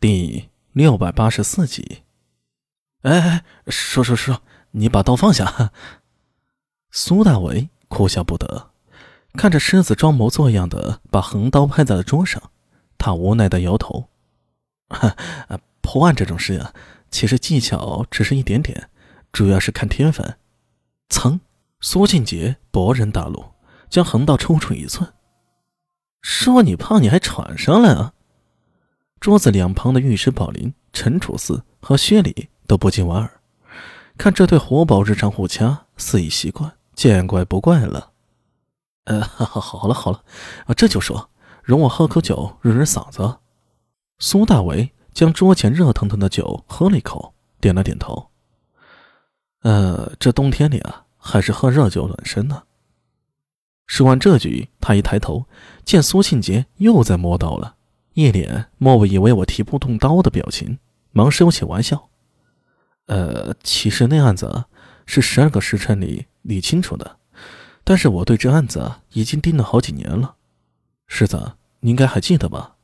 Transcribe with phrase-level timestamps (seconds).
[0.00, 2.04] 第六百八十四集。
[3.02, 5.72] 哎哎，说说说，你把刀放下！
[6.92, 8.70] 苏大为哭笑不得，
[9.32, 12.40] 看着狮子装模作样的把横刀拍在了桌上，
[12.96, 14.08] 他无奈的摇头。
[15.80, 16.72] 破案这种事啊，
[17.10, 18.88] 其实技巧只是一点点，
[19.32, 20.38] 主要是看天分。
[21.08, 21.40] 噌，
[21.80, 23.44] 苏庆杰勃然大怒，
[23.90, 25.12] 将横刀抽出一寸。
[26.22, 28.14] 说你胖，你还喘上了啊！
[29.20, 33.40] 桌子两旁的御史宝林、陈楚四和薛礼都不禁莞尔，
[34.16, 38.12] 看这对活宝日常互掐，似已习惯，见怪不怪了。
[39.04, 40.22] 呃，好了好了，
[40.66, 41.30] 啊，这就说，
[41.62, 43.38] 容我喝口酒润润嗓子。
[44.18, 48.30] 苏大为将桌前热腾腾的酒喝了一口，点了点头。
[49.62, 52.62] 呃，这冬天里啊，还是喝热酒暖身呢。
[53.86, 55.46] 说完这句，他一抬头，
[55.84, 57.74] 见苏庆杰又在磨刀了。
[58.18, 60.80] 一脸莫不以为我提不动刀的表情，
[61.12, 62.08] 忙收起玩笑。
[63.06, 64.64] 呃，其实那案子
[65.06, 67.18] 是十二个时辰里理清楚的，
[67.84, 70.34] 但是我对这案子已经盯了好几年了。
[71.06, 72.74] 世子，你应该还记得吧？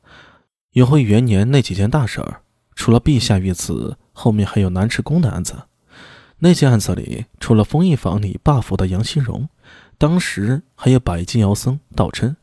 [0.71, 2.39] 永徽元年那几件大事儿，
[2.73, 5.63] 除了陛下遇刺，后面还有南池宫的案子。
[6.37, 9.49] 那件案子里，除了丰义坊里罢府的杨新荣，
[9.97, 12.37] 当时还有百金妖僧道琛、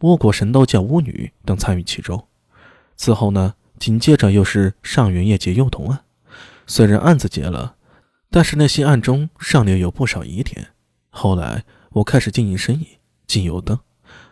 [0.00, 2.26] 倭国神道教巫女等参与其中。
[2.98, 6.04] 此后呢，紧接着又是上元夜劫幼童案。
[6.66, 7.76] 虽然案子结了，
[8.28, 10.72] 但是那些案中尚留有不少疑点。
[11.08, 13.78] 后来我开始经营生意，进油灯、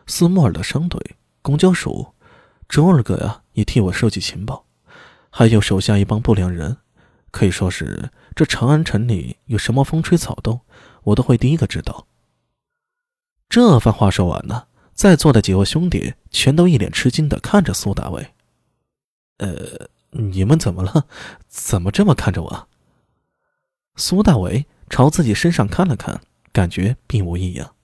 [0.06, 1.00] 斯莫尔的商队、
[1.40, 2.08] 公交署，
[2.68, 4.66] 周二哥呀也替我收集情报，
[5.30, 6.76] 还有手下一帮不良人，
[7.30, 10.60] 可以说是这长安城里有什么风吹草动，
[11.04, 12.06] 我都会第一个知道。
[13.48, 18.34] 这番话说完呢，在座的几位兄弟全都一脸吃惊的看着苏大伟。
[19.38, 21.06] 呃，你们怎么了？
[21.48, 22.68] 怎么这么看着我？
[23.96, 26.20] 苏大伟朝自己身上看了看，
[26.52, 27.74] 感觉并无异样。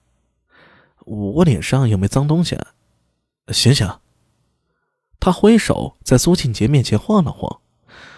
[0.99, 2.55] 我脸上有没脏东西？
[2.55, 2.73] 啊
[3.49, 3.99] 醒醒！
[5.19, 7.61] 他挥手在苏庆杰面前晃了晃，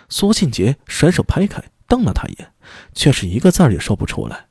[0.08, 2.54] 苏庆杰甩手拍开，瞪了他一眼，
[2.94, 4.48] 却是一个字儿也说不出来。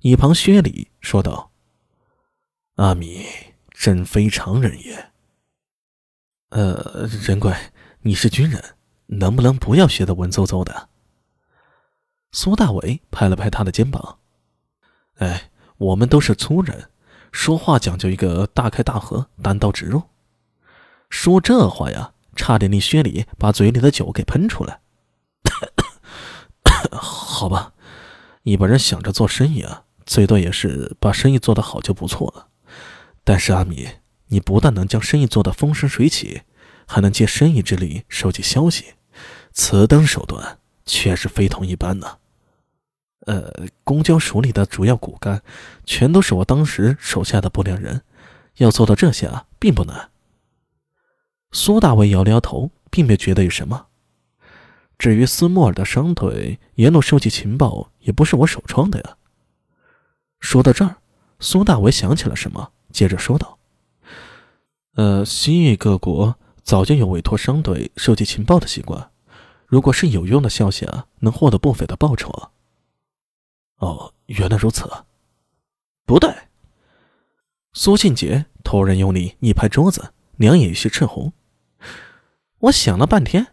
[0.00, 1.50] 一旁薛礼说道
[2.76, 3.26] ：“阿米
[3.70, 5.10] 真非常人也。”
[6.50, 7.54] 呃，人鬼。
[8.02, 10.88] 你是军人，能不能不要学的文绉绉的？
[12.32, 14.20] 苏大伟拍了拍他的肩膀。
[15.18, 16.88] 哎，我们都是粗人，
[17.30, 20.02] 说话讲究一个大开大合、单刀直入。
[21.10, 24.80] 说这话呀，差点令薛礼把嘴里的酒给喷出来。
[26.92, 27.74] 好吧，
[28.44, 32.48] 一般人想着做生意啊，最多也是把生意做得好就不错了。
[33.24, 33.86] 但是阿米，
[34.28, 36.44] 你不但能将生意做得风生水起。
[36.92, 38.94] 还能借生意之力收集消息，
[39.52, 42.18] 此等手段确实非同一般呢。
[43.26, 43.48] 呃，
[43.84, 45.40] 公交署里的主要骨干，
[45.84, 48.02] 全都是我当时手下的不良人，
[48.56, 50.10] 要做到这些啊，并不难。
[51.52, 53.86] 苏大伟摇了摇头，并没觉得有什么。
[54.98, 59.16] 至于斯莫尔的伤腿，沿路收集情报也不是我首创的呀。
[60.40, 60.96] 说到这儿，
[61.38, 63.58] 苏大伟想起了什么，接着说道
[64.96, 66.36] ：“呃，西域各国。”
[66.70, 69.10] 早就有委托商队收集情报的习惯，
[69.66, 72.30] 如果是有用的消息啊，能获得不菲的报酬。
[73.78, 74.88] 哦，原来如此。
[76.06, 76.32] 不对。
[77.72, 81.32] 苏庆杰突然用力一拍桌子，两眼有些赤红。
[82.60, 83.48] 我想了半天，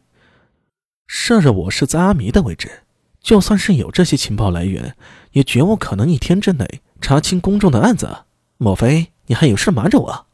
[1.07, 2.83] 设着我是在阿弥的位置，
[3.19, 4.95] 就算是有这些情报来源，
[5.31, 8.25] 也绝无可能一天之内查清公众的案子。
[8.57, 10.27] 莫非你还有事瞒着我？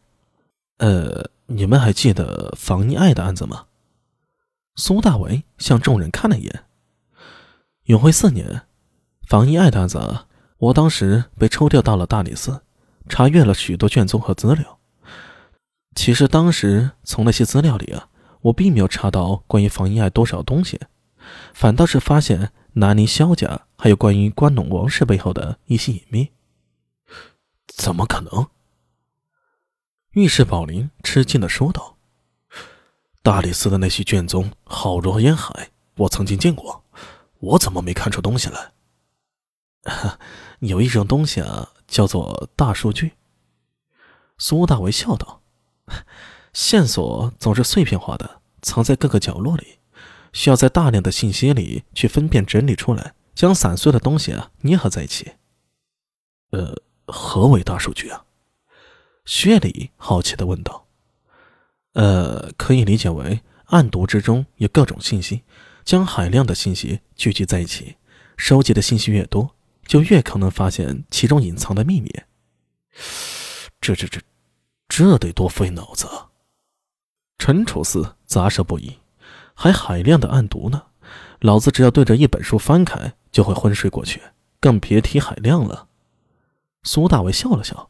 [0.79, 1.31] 呃。
[1.55, 3.65] 你们还记得房一爱的案子吗？
[4.75, 6.63] 苏大为向众人看了一眼。
[7.83, 8.63] 永徽四年，
[9.27, 10.25] 房一爱的案子，
[10.57, 12.63] 我当时被抽调到了大理寺，
[13.07, 14.79] 查阅了许多卷宗和资料。
[15.93, 18.09] 其实当时从那些资料里啊，
[18.41, 20.79] 我并没有查到关于房一爱多少东西，
[21.53, 26.31] 反倒是发现南宁萧家还有关于关陇王氏背后的一些隐秘。
[27.67, 28.47] 怎么可能？
[30.13, 31.97] 御史宝林吃惊的说道
[33.23, 36.83] ：“大理寺的那些卷宗浩如烟海，我曾经见过，
[37.39, 38.73] 我怎么没看出东西来？
[40.59, 43.13] 有一种东西啊，叫做大数据。”
[44.37, 45.41] 苏大为笑道
[46.53, 49.79] ：“线索总是碎片化的，藏在各个角落里，
[50.31, 55.31] 需要在大量的信息里去分辨整理出来，将散碎的东西啊捏合在一起。
[56.51, 58.25] 呃，何为大数据啊？”
[59.25, 60.87] 薛礼好奇的问道
[61.93, 65.43] ：“呃，可以理解为暗读之中有各种信息，
[65.85, 67.95] 将海量的信息聚集在一起，
[68.37, 69.55] 收集的信息越多，
[69.85, 72.11] 就越可能发现其中隐藏的秘密。
[73.79, 74.21] 这这这，
[74.87, 76.07] 这得多费脑子！
[77.37, 78.99] 陈楚四咂舌不已，
[79.53, 80.83] 还海量的暗读呢。
[81.39, 84.21] 老子只要对着一本书翻开，就会昏睡过去，
[84.59, 85.87] 更别提海量了。
[86.83, 87.89] 苏大伟笑了笑，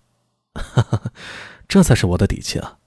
[0.54, 1.12] 哈 哈
[1.68, 2.78] 这才是我的底气啊！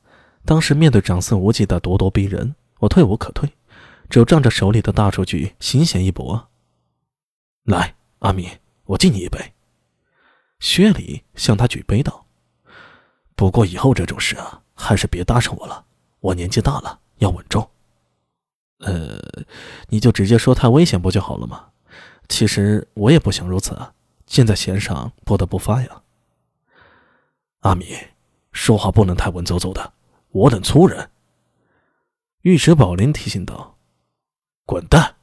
[0.45, 3.51] 当时面对长孙无忌的咄咄逼人，我退无可退，
[4.09, 6.49] 只有仗着手里的大数据，险险一搏。
[7.65, 8.49] 来，阿米，
[8.85, 9.55] 我敬你一杯。
[10.61, 12.27] 薛礼向他举杯道
[13.35, 15.85] ：“不过以后这种事啊，还是别搭上我了。
[16.21, 17.69] 我年纪大了，要稳重。”
[18.81, 19.19] 呃，
[19.89, 21.71] 你就直接说太危险不就好了吗？
[22.29, 23.93] 其实我也不想如此啊，
[24.27, 26.03] 箭在弦上不得不发呀。
[27.67, 27.97] 阿米，
[28.53, 29.93] 说话不能太文绉绉的，
[30.31, 31.11] 我等粗人。
[32.43, 33.77] 尉迟宝林提醒道
[34.65, 35.17] ：“滚蛋！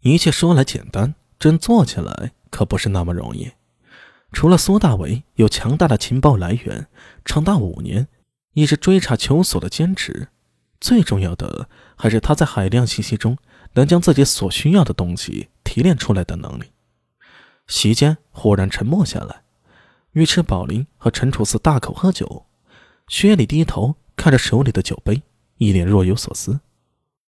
[0.00, 3.52] 一切说来简单，真做起来可不是那么容易。
[4.32, 6.88] 除了苏大伟有强大的情报来源，
[7.22, 8.08] 长达五年
[8.54, 10.28] 一直追查求索的坚持。”
[10.80, 13.36] 最重要的还是他在海量信息中
[13.74, 16.70] 能将自己所需要的东西提炼出来的能力。
[17.66, 19.42] 席间忽然沉默下来，
[20.18, 22.44] 尉迟宝林和陈楚四大口喝酒，
[23.06, 25.22] 薛礼低头看着手里的酒杯，
[25.58, 26.58] 一脸若有所思。